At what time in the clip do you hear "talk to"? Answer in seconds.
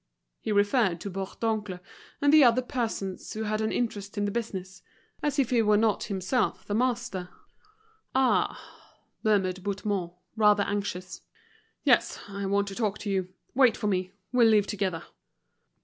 12.75-13.11